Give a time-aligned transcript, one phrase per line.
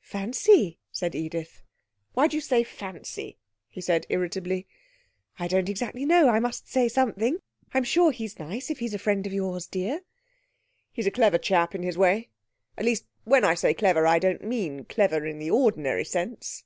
[0.00, 1.62] 'Fancy!' said Edith.
[2.14, 3.36] 'Why do you say fancy?'
[3.68, 4.66] he asked irritably.
[5.38, 6.30] 'I don't exactly know.
[6.30, 7.36] I must say something.
[7.74, 10.00] I'm sure he's nice if he's a friend of yours, dear.'
[10.90, 12.30] 'He's a clever chap in his way.
[12.78, 16.64] At least, when I say clever, I don't mean clever in the ordinary sense.'